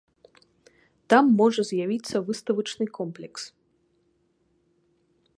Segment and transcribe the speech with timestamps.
[1.13, 3.43] Там можа з'явіцца выставачны комплекс.